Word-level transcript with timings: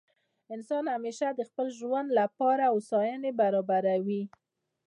انسان 0.53 0.85
همېشه 0.93 1.27
د 1.35 1.41
خپل 1.49 1.67
ژوند 1.79 2.07
له 2.17 2.23
پاره 2.37 2.65
هوسایني 2.73 3.31
برابروي. 3.39 4.23